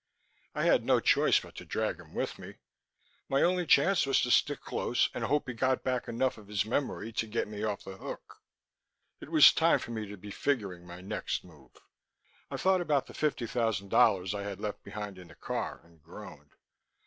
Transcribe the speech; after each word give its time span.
I 0.55 0.63
had 0.63 0.83
no 0.83 0.99
choice 0.99 1.39
but 1.39 1.53
to 1.57 1.63
drag 1.63 1.99
him 1.99 2.15
with 2.15 2.39
me; 2.39 2.55
my 3.29 3.43
only 3.43 3.67
chance 3.67 4.07
was 4.07 4.19
to 4.21 4.31
stick 4.31 4.59
close 4.61 5.11
and 5.13 5.23
hope 5.23 5.47
he 5.47 5.53
got 5.53 5.83
back 5.83 6.07
enough 6.07 6.39
of 6.39 6.47
his 6.47 6.65
memory 6.65 7.13
to 7.13 7.27
get 7.27 7.47
me 7.47 7.61
off 7.61 7.83
the 7.83 7.97
hook. 7.97 8.41
It 9.19 9.29
was 9.29 9.53
time 9.53 9.77
for 9.77 9.91
me 9.91 10.07
to 10.07 10.17
be 10.17 10.31
figuring 10.31 10.87
my 10.87 11.01
next 11.01 11.43
move. 11.43 11.77
I 12.49 12.57
thought 12.57 12.81
about 12.81 13.05
the 13.05 13.13
fifty 13.13 13.45
thousand 13.45 13.89
dollars 13.89 14.33
I 14.33 14.41
had 14.41 14.59
left 14.59 14.81
behind 14.83 15.19
in 15.19 15.27
the 15.27 15.35
car, 15.35 15.81
and 15.83 16.01
groaned. 16.01 16.55